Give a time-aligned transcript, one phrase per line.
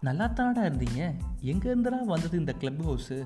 [0.00, 3.16] நல்லா தானடா இருந்தீங்க எங்கேருந்துடா வந்தது இந்த கிளப் ஹவுஸு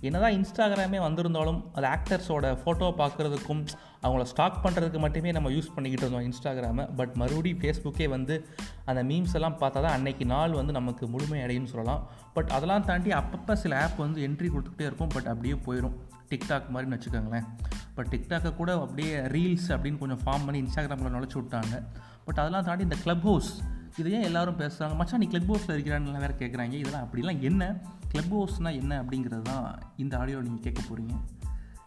[0.00, 3.66] என்னதான் இன்ஸ்டாகிராமே வந்திருந்தாலும் அது ஆக்டர்ஸோட ஃபோட்டோ பார்க்குறதுக்கும்
[4.02, 6.94] அவங்கள ஸ்டாக் பண்ணுறதுக்கு மட்டுமே நம்ம யூஸ் பண்ணிக்கிட்டு இருந்தோம் இன்ஸ்டாகிராமை.
[6.96, 8.46] பட் மறுபடியும் ஃபேஸ்புக்கே வந்து
[8.84, 12.08] அந்த மீம்ஸ் எல்லாம் பார்த்தா தான் அன்னைக்கு நாள் வந்து நமக்கு முழுமையடையும்னு சொல்லலாம்.
[12.34, 15.08] பட் அதெல்லாம் தாண்டி அப்பப்போ சில ஆப் வந்து என்ட்ரி கொடுத்துக்கிட்டே இருக்கும்.
[15.08, 15.96] பட் அப்படியே போயிடும்
[16.30, 17.46] டிக்டாக் மாதிரின்னு வச்சுக்கோங்களேன்.
[17.94, 21.82] பட் டிக்டாக்கை கூட அப்படியே ரீல்ஸ் அப்படின்னு கொஞ்சம் ஃபார்ம் பண்ணி இன்ஸ்டாகிராமில் நுழைச்சி விட்டாங்க.
[22.24, 23.62] பட் அதெல்லாம் தாண்டி இந்த க்ளப் ஹவுஸ்
[23.98, 27.76] இதை ஏன் எல்லாரும் பேசுகிறாங்க மச்சான் நீ கிளப் ஹவுஸில் இருக்கிறான்னு வேறு கேட்குறாங்க இதெல்லாம் அப்படிலாம் என்ன?
[28.08, 31.14] கிளப் ஹவுஸ்னால் என்ன அப்படிங்கிறது தான் இந்த ஆடியோ நீங்கள் கேட்க போகிறீங்க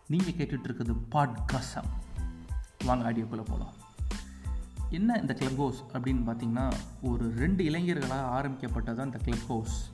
[0.08, 1.90] நீங்கள் கேட்டுட்ருக்குது பாட்காசம்
[2.86, 3.74] வாங்க ஆடியோக்குள்ளே போகலாம்
[4.90, 6.72] என்ன இந்த கிளப் ஹவுஸ் அப்படின்னு பார்த்தீங்கன்னா
[7.02, 9.92] ஒரு ரெண்டு இளைஞர்களாக ஆரம்பிக்கப்பட்டது தான் இந்த கிளப் ஹவுஸ்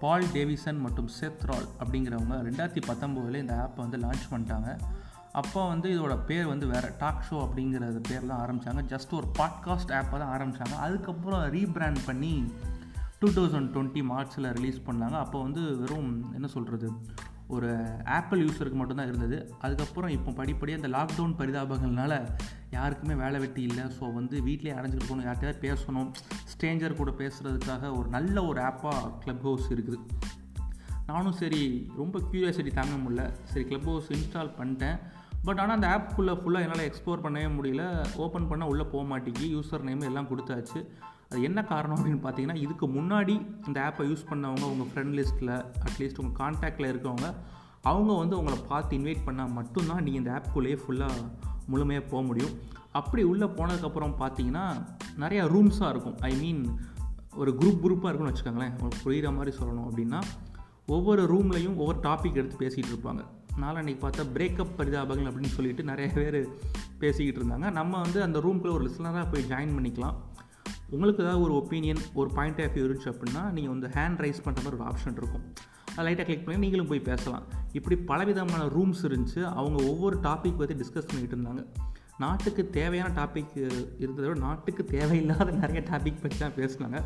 [0.00, 4.78] பால் டேவிசன் மற்றும் செத்ரால் அப்படிங்கிறவங்க ரெண்டாயிரத்தி பத்தொம்போதில் இந்த ஆப்பை வந்து லான்ச் பண்ணிட்டாங்க.
[5.40, 10.18] அப்போ வந்து இதோட பேர் வந்து வேறு டாக் ஷோ அப்படிங்கிறது பேரில் ஆரம்பித்தாங்க ஜஸ்ட் ஒரு பாட்காஸ்ட் ஆப்பை
[10.22, 12.34] தான் ஆரம்பித்தாங்க அதுக்கப்புறம் ரீபிராண்ட் பண்ணி
[13.20, 15.16] டூ தௌசண்ட் டுவெண்ட்டி மார்ச்சில் ரிலீஸ் பண்ணாங்க.
[15.24, 16.88] அப்போ வந்து வெறும் என்ன சொல்கிறது
[17.56, 17.68] ஒரு
[18.16, 19.36] ஆப்பிள் யூஸருக்கு மட்டும்தான் இருந்தது.
[19.60, 22.14] அதுக்கப்புறம் இப்போ படிப்படியாக இந்த லாக்டவுன் பரிதாபங்கள்னால
[22.70, 23.84] யாருக்குமே வேலை வெட்டி இல்லை.
[23.98, 25.28] ஸோ வந்து வீட்டிலே அடைஞ்சிருக்கணும் இருக்கணும்.
[25.28, 26.10] யார்கிட்டயாவது பேசணும்.
[26.52, 30.00] ஸ்ட்ரேஞ்சர் கூட பேசுகிறதுக்காக ஒரு நல்ல ஒரு ஆப்பாக க்ளப் ஹவுஸ் இருக்குது.
[31.06, 31.62] நானும் சரி
[31.96, 33.22] ரொம்ப க்யூரியாசிட்டி தாங்க முடியல.
[33.52, 34.98] சரி க்ளப் ஹவுஸ் இன்ஸ்டால் பண்ணிட்டேன்.
[35.46, 37.84] பட் ஆனால் அந்த ஆப்புக்குள்ளே ஃபுல்லாக என்னால் எக்ஸ்ப்ளோர் பண்ணவே முடியல.
[38.24, 40.80] ஓப்பன் பண்ணால் உள்ளே போக மாட்டேங்கி யூசர் நேம் எல்லாம் கொடுத்தாச்சு.
[41.30, 43.34] அது என்ன காரணம் அப்படின்னு பார்த்தீங்கன்னா இதுக்கு முன்னாடி
[43.66, 45.54] இந்த ஆப்பை யூஸ் பண்ணவங்க உங்கள் ஃப்ரெண்ட் லிஸ்ட்டில்
[45.86, 47.28] அட்லீஸ்ட் உங்கள் கான்டாக்டில் இருக்கவங்க
[47.82, 51.24] அவங்க வந்து உங்களை பார்த்து இன்வைட் பண்ணால் மட்டும்தான் நீங்கள் இந்த ஆப்புக்குள்ளேயே ஃபுல்லாக
[51.66, 52.54] முழுமையாக போக முடியும்.
[52.92, 54.64] அப்படி உள்ளே போனதுக்கப்புறம் பார்த்தீங்கன்னா
[55.22, 56.16] நிறையா ரூம்ஸாக இருக்கும்.
[56.20, 56.62] ஐ மீன்
[57.34, 58.72] ஒரு குரூப் குரூப்பாக இருக்கும்னு வச்சுக்கோங்களேன்.
[58.76, 60.20] உங்களுக்கு புரிகிற மாதிரி சொல்லணும் அப்படின்னா
[60.86, 63.24] ஒவ்வொரு ரூம்லையும் ஒவ்வொரு டாபிக் எடுத்து பேசிகிட்டு இருப்பாங்க.
[63.60, 66.48] நாளன்னைக்கு பார்த்தா பிரேக்கப் பரிதாபங்கள் அப்படின்னு சொல்லிட்டு நிறைய பேர்
[66.98, 67.70] பேசிக்கிட்டு இருந்தாங்க.
[67.72, 70.14] நம்ம வந்து அந்த ரூம்குள்ளே ஒரு லிஸ்னராக போய் ஜாயின் பண்ணிக்கலாம்.
[70.90, 74.62] உங்களுக்கு ஏதாவது ஒரு ஒப்பீனியன் ஒரு பாயிண்ட் ஆஃப் வியூ இருந்துச்சு அப்படின்னா நீங்கள் வந்து ஹேண்ட் ரைஸ் பண்ணுற
[74.62, 75.52] மாதிரி ஒரு ஆப்ஷன் இருக்கும்.
[75.96, 77.42] அதை லைட்டாக கிளிக் பண்ணி நீங்களும் போய் பேசலாம்.
[77.72, 79.44] இப்படி பலவிதமான ரூம்ஸ் இருந்துச்சு.
[79.44, 81.66] அவங்க ஒவ்வொரு டாபிக் பற்றி டிஸ்கஸ் பண்ணிகிட்டு இருந்தாங்க.
[82.18, 87.02] நாட்டுக்கு தேவையான டாபிக் இருந்ததை விட நாட்டுக்கு தேவையில்லாத நிறைய டாபிக் பற்றி தான் பேசினாங்க.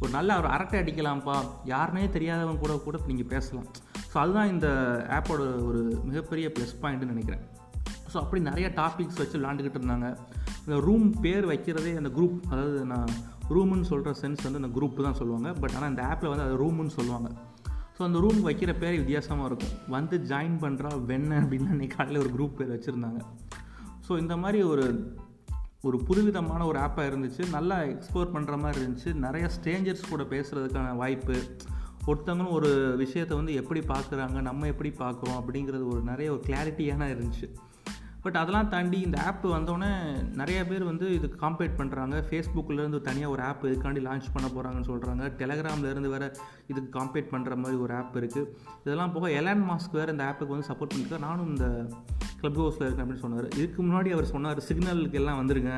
[0.00, 1.36] ஒரு நல்ல ஒரு அரட்டை அடிக்கலாம்ப்பா.
[1.64, 3.66] யாருனே தெரியாதவங்க கூட கூட நீங்கள் பேசலாம்.
[4.12, 4.68] ஸோ அதுதான் இந்த
[5.08, 7.42] ஆப்போட ஒரு மிகப்பெரிய ப்ளஸ் பாயிண்ட்டுன்னு நினைக்கிறேன்.
[8.12, 10.16] ஸோ அப்படி நிறைய டாபிக்ஸ் வச்சு விளாண்டுக்கிட்டு இருந்தாங்க.
[10.66, 13.12] இந்த ரூம் பேர் வைக்கிறதே அந்த குரூப் அதாவது நான்
[13.50, 15.52] ரூமுன்னு சொல்கிற சென்ஸ் வந்து அந்த குரூப் தான் சொல்லுவாங்க.
[15.52, 17.30] பட் ஆனால் இந்த ஆப்பில் வந்து அது ரூமுன்னு சொல்லுவாங்க.
[17.98, 19.74] ஸோ அந்த ரூம் வைக்கிற பேர் வித்தியாசமாக இருக்கும்.
[19.88, 23.20] வந்து ஜாயின் பண்ணுறா வெண்ண அப்படின்னு அன்றைக்கி காலையில் ஒரு குரூப் பேர் வச்சுருந்தாங்க.
[24.08, 25.16] ஸோ இந்த மாதிரி ஒரு
[25.82, 27.50] ஒரு புதுவிதமான ஒரு ஆப்பாக இருந்துச்சு.
[27.50, 29.14] நல்லா எக்ஸ்ப்ளோர் பண்ணுற மாதிரி இருந்துச்சு.
[29.14, 31.36] நிறைய ஸ்ட்ரேஞ்சர்ஸ் கூட பேசுகிறதுக்கான வாய்ப்பு.
[32.10, 37.48] ஒருத்தவங்களும் ஒரு விஷயத்தை வந்து எப்படி பார்க்குறாங்க நம்ம எப்படி பார்க்குறோம் அப்படிங்கிறது ஒரு நிறைய ஒரு கிளாரிட்டியான இருந்துச்சு.
[38.22, 39.90] பட் அதெல்லாம் தாண்டி இந்த ஆப் வந்தோடனே
[40.34, 45.28] நிறைய பேர் வந்து இதுக்கு காம்பேட் பண்ணுறாங்க ஃபேஸ்புக்கிலேருந்து தனியாக ஒரு ஆப் இதுக்காண்டி லான்ச் பண்ண போகிறாங்கன்னு சொல்கிறாங்க
[45.42, 46.28] டெலகிராம்லேருந்து வேறு
[46.66, 48.50] இதுக்கு காம்பேட் பண்ணுற மாதிரி ஒரு ஆப் இருக்குது
[48.84, 51.86] இதெல்லாம் போக எலான் மாஸ்க் வேறு இந்த ஆப்புக்கு வந்து சப்போர்ட் பண்ணியிருக்காரு நானும் இந்த
[52.40, 53.48] க்ளப் ஹவுஸில் இருக்கேன் அப்படின்னு சொன்னார்.
[53.48, 55.72] இதுக்கு முன்னாடி அவர் சொன்னார் சிக்னலுக்கு எல்லாம் வந்துருங்க.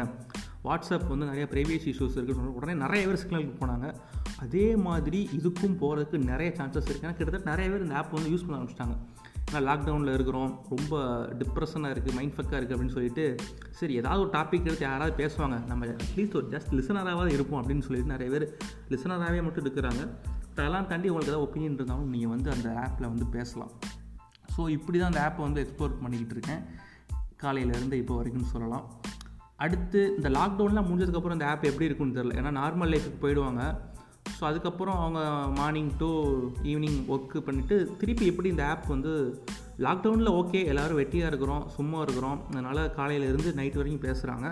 [0.64, 2.58] வாட்ஸ்அப் வந்து நிறைய ப்ரைவேசி இஷ்யூஸ் இருக்குன்னு சொன்னார்.
[2.60, 3.94] உடனே நிறைய பேர் சிக்னலுக்கு போனாங்க.
[4.44, 8.44] அதே மாதிரி இதுக்கும் போகிறதுக்கு நிறைய சான்சஸ் இருக்குது ஏன்னா கிட்டத்தட்ட நிறைய பேர் இந்த ஆப் வந்து யூஸ்
[8.46, 8.96] பண்ண ஆரம்பிச்சிட்டாங்க.
[9.46, 11.00] ஏன்னா லாக்டவுனில் இருக்கிறோம் ரொம்ப
[11.40, 13.24] டிப்ரெஷனாக இருக்குது மைண்ட் ஃபக்காக இருக்குது அப்படின்னு சொல்லிட்டு
[13.78, 15.56] சரி ஏதாவது ஒரு டாபிக் எடுத்து யாராவது பேசுவாங்க.
[15.70, 18.46] நம்ம அட்லீஸ்ட் ஒரு ஜஸ்ட் லிசனராகவாது இருப்போம் அப்படின்னு சொல்லிட்டு நிறைய பேர்
[18.94, 20.04] லிசனராகவே மட்டும் இருக்கிறாங்க.
[20.52, 23.72] அதெல்லாம் தாண்டி உங்களுக்கு ஏதாவது ஒப்பீனியன் இருந்தாலும் நீங்கள் வந்து அந்த ஆப்பில் வந்து பேசலாம்.
[24.54, 26.62] ஸோ இப்படி தான் அந்த ஆப்பை வந்து எக்ஸ்ப்ளோர் பண்ணிக்கிட்டு இருக்கேன்.
[27.42, 28.86] காலையிலேருந்து இப்போ வரைக்கும் சொல்லலாம்.
[29.64, 33.62] அடுத்து இந்த லாக்டவுன்லாம் முடிஞ்சதுக்கப்புறம் இந்த ஆப் எப்படி இருக்குன்னு தெரில ஏன்னா நார்மல் லைஃபுக்கு போயிடுவாங்க.
[34.42, 35.20] ஸோ அதுக்கப்புறம் அவங்க
[35.58, 36.06] மார்னிங் டு
[36.70, 39.12] ஈவினிங் ஒர்க்கு பண்ணிவிட்டு திருப்பி எப்படி இந்த ஆப் வந்து
[39.84, 44.46] லாக்டவுனில் ஓகே எல்லோரும் வெட்டியாக இருக்கிறோம் சும்மா இருக்கிறோம் அதனால் காலையிலேருந்து நைட் வரைக்கும் பேசுகிறாங்க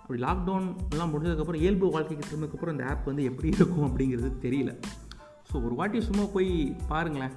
[0.00, 4.74] அப்படி லாக்டவுன் எல்லாம் முடிஞ்சதுக்கப்புறம் இயல்பு வாழ்க்கைக்கு திரும்பக்கப்புறம் இந்த ஆப் வந்து எப்படி இருக்கும் அப்படிங்கிறது தெரியல.
[5.48, 6.52] ஸோ ஒரு வாட்டி சும்மா போய்
[6.92, 7.34] பாருங்களேன்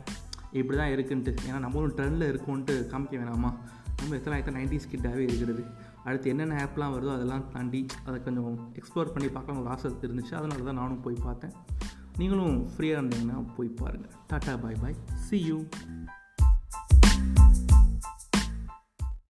[0.60, 1.34] இப்படி தான் இருக்குன்ட்டு.
[1.48, 3.52] ஏன்னா நம்மளும் ட்ரெண்டில் இருக்கும்ன்ட்டு காமிக்க வேணாமா?
[4.00, 5.66] நம்ம எத்தனை எத்தனை நைன்டிஸ் கிட்டாகவே இருக்கிறது.
[6.08, 10.34] அடுத்து என்னென்ன ஆப்லாம் வருதோ அதெல்லாம் தாண்டி அதை கொஞ்சம் எக்ஸ்ப்ளோர் பண்ணி பார்க்கலாம் ஒரு ஆசை இருந்துச்சு.
[10.40, 11.54] அதனால தான் நானும் போய் பார்த்தேன்.
[12.20, 14.96] நீங்களும் ஃப்ரீயாக இருந்தீங்கன்னா போய் பாருங்கள் tata bye bye
[15.26, 15.58] see you